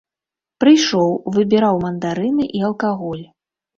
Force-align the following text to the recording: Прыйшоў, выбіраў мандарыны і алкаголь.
Прыйшоў, 0.63 1.13
выбіраў 1.37 1.75
мандарыны 1.85 2.43
і 2.61 2.67
алкаголь. 2.71 3.25